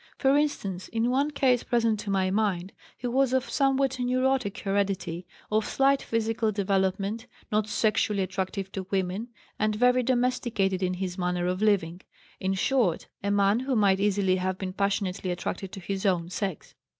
For 0.17 0.35
instance, 0.35 0.87
in 0.87 1.11
one 1.11 1.29
case 1.29 1.61
present 1.61 1.99
to 1.99 2.09
my 2.09 2.31
mind 2.31 2.73
he 2.97 3.05
was 3.05 3.33
of 3.33 3.47
somewhat 3.47 3.99
neurotic 3.99 4.57
heredity, 4.57 5.27
of 5.51 5.63
slight 5.63 6.01
physical 6.01 6.51
development, 6.51 7.27
not 7.51 7.67
sexually 7.67 8.23
attractive 8.23 8.71
to 8.71 8.87
women, 8.89 9.27
and 9.59 9.75
very 9.75 10.01
domesticated 10.01 10.81
in 10.81 10.95
his 10.95 11.19
manner 11.19 11.45
of 11.45 11.61
living; 11.61 12.01
in 12.39 12.55
short, 12.55 13.05
a 13.23 13.29
man 13.29 13.59
who 13.59 13.75
might 13.75 13.99
easily 13.99 14.37
have 14.37 14.57
been 14.57 14.73
passionately 14.73 15.29
attracted 15.29 15.71
to 15.73 15.79
his 15.79 16.03
own 16.03 16.31
sex. 16.31 16.73